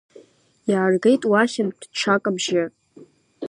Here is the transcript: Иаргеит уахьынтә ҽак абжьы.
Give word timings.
Иаргеит 0.71 1.21
уахьынтә 1.31 1.83
ҽак 1.97 2.23
абжьы. 2.29 2.63